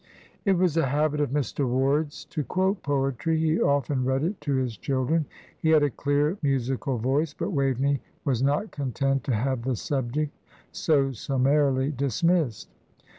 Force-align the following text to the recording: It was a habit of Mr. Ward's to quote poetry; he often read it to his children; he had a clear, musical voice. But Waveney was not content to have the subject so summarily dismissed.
It 0.45 0.57
was 0.57 0.77
a 0.77 0.87
habit 0.87 1.21
of 1.21 1.29
Mr. 1.29 1.69
Ward's 1.69 2.25
to 2.31 2.43
quote 2.43 2.81
poetry; 2.81 3.37
he 3.39 3.61
often 3.61 4.03
read 4.03 4.23
it 4.23 4.41
to 4.41 4.55
his 4.55 4.75
children; 4.75 5.27
he 5.59 5.69
had 5.69 5.83
a 5.83 5.91
clear, 5.91 6.39
musical 6.41 6.97
voice. 6.97 7.35
But 7.35 7.51
Waveney 7.51 8.01
was 8.25 8.41
not 8.41 8.71
content 8.71 9.23
to 9.25 9.35
have 9.35 9.61
the 9.61 9.75
subject 9.75 10.33
so 10.71 11.11
summarily 11.11 11.91
dismissed. 11.91 12.71